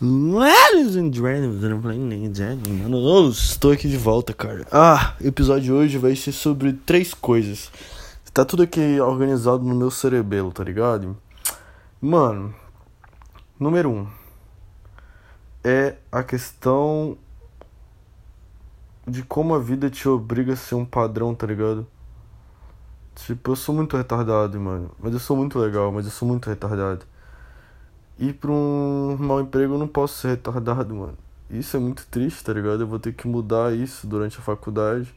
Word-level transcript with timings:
Ladies 0.00 0.94
and 0.94 1.10
eu 2.92 3.28
estou 3.30 3.72
aqui 3.72 3.88
de 3.88 3.96
volta, 3.96 4.32
cara. 4.32 4.64
Ah, 4.70 5.16
o 5.20 5.26
episódio 5.26 5.64
de 5.64 5.72
hoje 5.72 5.98
vai 5.98 6.14
ser 6.14 6.30
sobre 6.30 6.72
três 6.72 7.12
coisas. 7.12 7.68
Tá 8.32 8.44
tudo 8.44 8.62
aqui 8.62 9.00
organizado 9.00 9.64
no 9.64 9.74
meu 9.74 9.90
cerebelo, 9.90 10.52
tá 10.52 10.62
ligado? 10.62 11.16
Mano, 12.00 12.54
número 13.58 13.90
um 13.90 14.06
é 15.64 15.96
a 16.12 16.22
questão 16.22 17.18
de 19.04 19.24
como 19.24 19.52
a 19.52 19.58
vida 19.58 19.90
te 19.90 20.08
obriga 20.08 20.52
a 20.52 20.56
ser 20.56 20.76
um 20.76 20.84
padrão, 20.84 21.34
tá 21.34 21.44
ligado? 21.44 21.84
Tipo, 23.16 23.50
eu 23.50 23.56
sou 23.56 23.74
muito 23.74 23.96
retardado, 23.96 24.60
mano. 24.60 24.92
Mas 25.00 25.12
eu 25.12 25.18
sou 25.18 25.36
muito 25.36 25.58
legal, 25.58 25.90
mas 25.90 26.04
eu 26.04 26.12
sou 26.12 26.28
muito 26.28 26.48
retardado 26.48 27.04
ir 28.18 28.34
pra 28.34 28.50
um 28.50 29.16
mau 29.18 29.40
emprego 29.40 29.74
eu 29.74 29.78
não 29.78 29.88
posso 29.88 30.20
ser 30.20 30.28
retardado, 30.28 30.94
mano. 30.94 31.16
Isso 31.50 31.76
é 31.76 31.80
muito 31.80 32.06
triste, 32.06 32.44
tá 32.44 32.52
ligado? 32.52 32.82
Eu 32.82 32.86
vou 32.86 32.98
ter 32.98 33.12
que 33.14 33.26
mudar 33.26 33.74
isso 33.74 34.06
durante 34.06 34.38
a 34.38 34.42
faculdade 34.42 35.14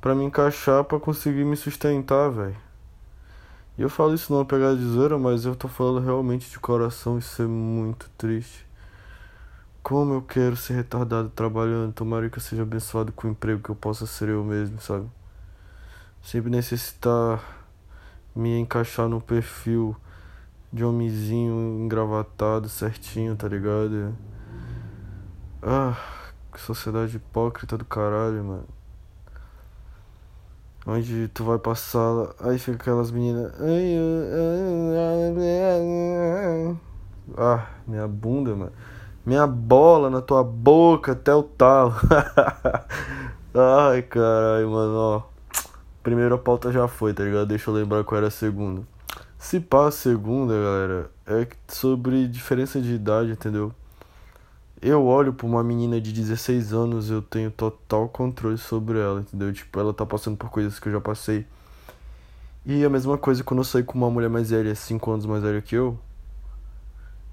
para 0.00 0.14
me 0.14 0.24
encaixar 0.24 0.84
para 0.84 1.00
conseguir 1.00 1.44
me 1.44 1.56
sustentar, 1.56 2.30
velho. 2.30 2.56
E 3.78 3.82
eu 3.82 3.90
falo 3.90 4.14
isso 4.14 4.32
numa 4.32 4.44
pegada 4.44 4.76
de 4.76 4.84
zoeira, 4.84 5.18
mas 5.18 5.44
eu 5.44 5.54
tô 5.54 5.68
falando 5.68 6.04
realmente 6.04 6.50
de 6.50 6.58
coração, 6.58 7.18
isso 7.18 7.42
é 7.42 7.46
muito 7.46 8.08
triste. 8.16 8.66
Como 9.82 10.14
eu 10.14 10.22
quero 10.22 10.56
ser 10.56 10.74
retardado 10.74 11.28
trabalhando, 11.30 11.92
tomara 11.92 12.28
que 12.28 12.38
eu 12.38 12.42
seja 12.42 12.62
abençoado 12.62 13.12
com 13.12 13.28
o 13.28 13.30
emprego 13.30 13.62
que 13.62 13.70
eu 13.70 13.74
possa 13.76 14.06
ser 14.06 14.30
eu 14.30 14.42
mesmo, 14.44 14.80
sabe? 14.80 15.06
Sempre 16.22 16.50
necessitar 16.50 17.42
me 18.34 18.58
encaixar 18.58 19.08
no 19.08 19.20
perfil 19.20 19.96
de 20.72 20.84
homenzinho 20.84 21.84
engravatado 21.84 22.68
certinho, 22.68 23.36
tá 23.36 23.48
ligado? 23.48 24.14
Ah, 25.62 25.96
que 26.52 26.60
sociedade 26.60 27.16
hipócrita 27.16 27.76
do 27.76 27.84
caralho, 27.84 28.44
mano. 28.44 28.68
Onde 30.86 31.28
tu 31.28 31.42
vai 31.44 31.58
passar, 31.58 32.28
aí 32.38 32.58
fica 32.58 32.76
aquelas 32.76 33.10
meninas. 33.10 33.52
Ah, 37.36 37.66
minha 37.86 38.06
bunda, 38.06 38.54
mano. 38.54 38.72
Minha 39.24 39.46
bola 39.46 40.08
na 40.08 40.22
tua 40.22 40.44
boca 40.44 41.12
até 41.12 41.34
o 41.34 41.42
talo. 41.42 41.92
Ai, 43.52 44.02
caralho, 44.02 44.70
mano, 44.70 44.96
ó. 44.96 45.22
Primeira 46.02 46.38
pauta 46.38 46.70
já 46.70 46.86
foi, 46.86 47.12
tá 47.12 47.24
ligado? 47.24 47.48
Deixa 47.48 47.68
eu 47.68 47.74
lembrar 47.74 48.04
qual 48.04 48.18
era 48.18 48.28
a 48.28 48.30
segunda. 48.30 48.82
Se 49.46 49.60
pá, 49.60 49.92
segunda, 49.92 50.54
galera, 50.54 51.10
é 51.24 51.46
sobre 51.68 52.26
diferença 52.26 52.80
de 52.80 52.92
idade, 52.92 53.30
entendeu? 53.30 53.72
Eu 54.82 55.06
olho 55.06 55.32
pra 55.32 55.46
uma 55.46 55.62
menina 55.62 56.00
de 56.00 56.12
16 56.12 56.72
anos, 56.72 57.10
eu 57.12 57.22
tenho 57.22 57.48
total 57.52 58.08
controle 58.08 58.58
sobre 58.58 58.98
ela, 58.98 59.20
entendeu? 59.20 59.52
Tipo, 59.52 59.78
ela 59.78 59.94
tá 59.94 60.04
passando 60.04 60.36
por 60.36 60.50
coisas 60.50 60.80
que 60.80 60.88
eu 60.88 60.92
já 60.94 61.00
passei. 61.00 61.46
E 62.64 62.84
a 62.84 62.90
mesma 62.90 63.16
coisa 63.16 63.44
quando 63.44 63.60
eu 63.60 63.64
saio 63.64 63.84
com 63.84 63.96
uma 63.96 64.10
mulher 64.10 64.28
mais 64.28 64.50
velha, 64.50 64.74
5 64.74 65.12
anos 65.12 65.26
mais 65.26 65.44
velha 65.44 65.62
que 65.62 65.76
eu. 65.76 65.96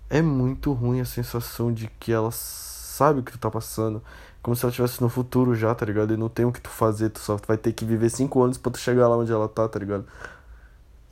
É 0.08 0.22
muito 0.22 0.72
ruim 0.72 1.02
a 1.02 1.06
sensação 1.06 1.74
de 1.74 1.88
que 2.00 2.14
ela 2.14 2.30
sabe 2.32 3.22
o 3.22 3.24
que 3.24 3.32
tu 3.32 3.40
tá 3.40 3.50
passando. 3.50 4.04
Como 4.40 4.56
se 4.56 4.64
ela 4.64 4.70
estivesse 4.70 5.02
no 5.02 5.10
futuro 5.10 5.56
já, 5.56 5.74
tá 5.74 5.84
ligado? 5.84 6.14
E 6.14 6.18
não 6.18 6.30
tem 6.30 6.46
o 6.46 6.52
que 6.52 6.62
tu 6.62 6.70
fazer, 6.70 7.10
tu 7.10 7.18
só 7.18 7.40
vai 7.48 7.58
ter 7.58 7.74
que 7.74 7.84
viver 7.84 8.12
5 8.12 8.44
anos 8.44 8.60
pra 8.60 8.72
tu 8.72 8.78
chegar 8.78 9.08
lá 9.08 9.18
onde 9.18 9.32
ela 9.32 9.50
tá, 9.50 9.68
tá 9.68 9.80
ligado? 9.80 10.06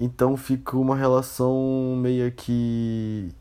Então 0.04 0.36
fica 0.36 0.76
uma 0.76 0.96
relação 0.96 1.96
meio 1.96 2.32
que 2.32 3.32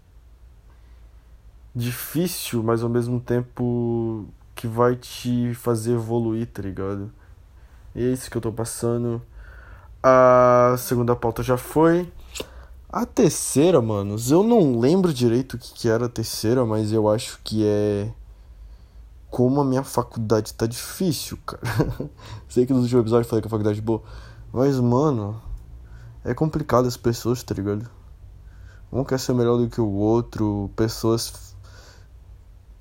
difícil, 1.74 2.62
mas 2.62 2.82
ao 2.82 2.88
mesmo 2.90 3.18
tempo 3.18 4.26
que 4.54 4.66
vai 4.66 4.94
te 4.94 5.54
fazer 5.54 5.94
evoluir, 5.94 6.46
tá 6.48 6.60
ligado? 6.60 7.10
E 7.94 8.04
é 8.04 8.12
isso 8.12 8.30
que 8.30 8.36
eu 8.36 8.42
tô 8.42 8.52
passando. 8.52 9.22
A 10.02 10.74
segunda 10.76 11.16
pauta 11.16 11.42
já 11.42 11.56
foi. 11.56 12.12
A 12.90 13.06
terceira, 13.06 13.80
manos, 13.80 14.30
eu 14.30 14.42
não 14.42 14.78
lembro 14.78 15.14
direito 15.14 15.54
o 15.54 15.58
que, 15.58 15.72
que 15.72 15.88
era 15.88 16.04
a 16.04 16.10
terceira, 16.10 16.66
mas 16.66 16.92
eu 16.92 17.08
acho 17.08 17.40
que 17.42 17.64
é. 17.64 18.12
Como 19.30 19.62
a 19.62 19.64
minha 19.64 19.82
faculdade 19.82 20.52
tá 20.52 20.66
difícil, 20.66 21.38
cara. 21.46 21.62
Sei 22.50 22.66
que 22.66 22.72
nos 22.74 22.82
últimos 22.82 23.00
episódios 23.00 23.26
eu 23.28 23.30
falei 23.30 23.40
que 23.40 23.48
a 23.48 23.50
faculdade 23.50 23.78
é 23.78 23.82
boa. 23.82 24.02
Mas, 24.52 24.78
mano, 24.78 25.40
é 26.24 26.34
complicado 26.34 26.86
as 26.86 26.96
pessoas, 26.96 27.42
tá 27.42 27.54
ligado? 27.54 27.88
Um 28.92 29.04
quer 29.04 29.18
ser 29.18 29.32
melhor 29.34 29.56
do 29.56 29.68
que 29.68 29.80
o 29.80 29.88
outro, 29.88 30.70
pessoas. 30.76 31.54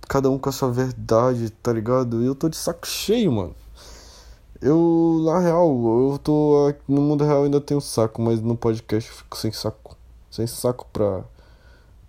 Cada 0.08 0.30
um 0.30 0.40
com 0.40 0.50
a 0.50 0.52
sua 0.52 0.72
verdade, 0.72 1.50
tá 1.52 1.72
ligado? 1.72 2.22
E 2.22 2.26
eu 2.26 2.36
tô 2.36 2.50
de 2.50 2.58
saco 2.58 2.88
cheio, 2.88 3.32
mano. 3.32 3.56
Eu, 4.62 5.22
na 5.24 5.40
real, 5.40 5.70
eu 6.12 6.20
tô. 6.20 6.74
No 6.88 7.02
mundo 7.02 7.24
real 7.24 7.44
ainda 7.44 7.62
tenho 7.62 7.80
saco, 7.80 8.22
mas 8.22 8.42
no 8.42 8.58
podcast 8.58 9.10
eu 9.10 9.16
fico 9.18 9.38
sem 9.38 9.52
saco. 9.52 9.96
Sem 10.32 10.48
saco 10.48 10.88
pra. 10.92 11.24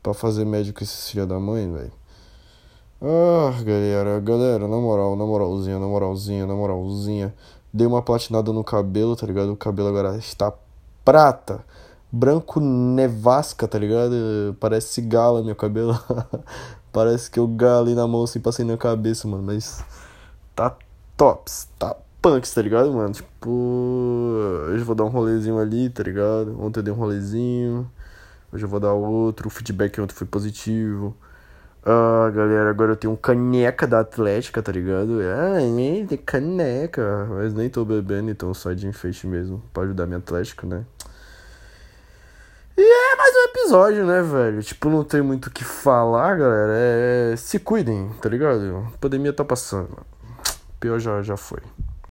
pra 0.03 0.15
fazer 0.15 0.45
médico 0.45 0.79
com 0.79 0.85
esse 0.85 1.13
filho 1.13 1.27
da 1.27 1.39
mãe, 1.39 1.71
velho. 1.73 1.93
Ah, 3.03 3.53
galera, 3.63 4.21
galera, 4.21 4.69
na 4.69 4.77
moral, 4.77 5.17
na 5.17 5.25
moralzinha, 5.25 5.79
na 5.79 5.87
moralzinha, 5.87 6.47
na 6.47 6.55
moralzinha. 6.55 7.35
Dei 7.73 7.87
uma 7.87 8.03
platinada 8.03 8.53
no 8.53 8.65
cabelo, 8.65 9.15
tá 9.15 9.27
ligado? 9.27 9.53
O 9.53 9.57
cabelo 9.57 9.89
agora 9.89 10.17
está 10.17 10.53
prata, 11.11 11.65
branco 12.13 12.61
nevasca, 12.61 13.67
tá 13.67 13.77
ligado? 13.77 14.57
Parece 14.61 15.01
gala 15.01 15.43
meu 15.43 15.57
cabelo. 15.57 15.99
Parece 16.93 17.29
que 17.29 17.41
eu 17.41 17.49
galei 17.49 17.97
na 17.97 18.07
mão 18.07 18.23
assim, 18.23 18.39
passei 18.39 18.65
na 18.65 18.77
cabeça, 18.77 19.27
mano. 19.27 19.43
Mas 19.43 19.85
tá 20.55 20.77
tops, 21.17 21.69
tá 21.77 21.97
punks, 22.23 22.55
tá 22.55 22.63
ligado, 22.63 22.93
mano? 22.93 23.13
Tipo, 23.13 23.51
hoje 24.71 24.83
eu 24.83 24.85
vou 24.85 24.95
dar 24.95 25.03
um 25.03 25.09
rolezinho 25.09 25.59
ali, 25.59 25.91
tá 25.91 26.05
ligado? 26.05 26.57
Ontem 26.63 26.79
eu 26.79 26.85
dei 26.85 26.93
um 26.95 26.97
rolezinho. 26.97 27.91
Hoje 28.53 28.65
eu 28.65 28.69
vou 28.69 28.79
dar 28.79 28.93
outro. 28.93 29.49
O 29.49 29.51
feedback 29.51 30.01
ontem 30.01 30.15
foi 30.15 30.29
positivo. 30.29 31.17
Ah, 31.83 32.31
galera, 32.35 32.69
agora 32.69 32.93
eu 32.93 32.97
tenho 32.97 33.13
um 33.15 33.17
caneca 33.17 33.87
da 33.87 34.01
Atlética, 34.01 34.63
tá 34.63 34.71
ligado? 34.71 35.19
Ah, 35.23 36.07
tem 36.07 36.19
caneca. 36.19 37.27
Mas 37.31 37.55
nem 37.55 37.71
tô 37.71 37.85
bebendo, 37.85 38.31
então 38.31 38.53
só 38.53 38.73
de 38.73 38.87
enfeite 38.87 39.27
mesmo. 39.27 39.63
Pra 39.73 39.85
ajudar 39.85 40.07
minha 40.07 40.19
Atlético, 40.19 40.67
né? 40.67 40.85
E 42.77 42.83
é 42.83 43.17
mais 43.17 43.35
um 43.35 43.41
episódio, 43.51 44.07
né, 44.07 44.23
velho? 44.23 44.63
Tipo, 44.63 44.91
não 44.91 45.05
tem 45.05 45.23
muito 45.23 45.47
o 45.47 45.51
que 45.51 45.65
falar, 45.65 46.37
galera. 46.37 46.73
É, 46.75 47.33
é... 47.33 47.37
Se 47.37 47.59
cuidem, 47.59 48.11
tá 48.21 48.29
ligado? 48.29 48.89
A 48.95 48.99
pandemia 48.99 49.33
tá 49.33 49.45
passando. 49.45 49.99
Pior 50.79 50.99
já, 50.99 51.23
já 51.23 51.37
foi. 51.37 51.61